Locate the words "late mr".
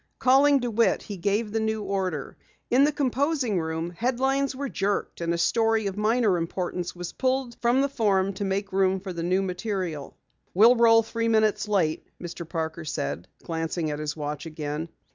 11.67-12.49